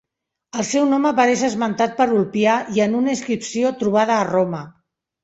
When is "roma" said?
4.31-4.65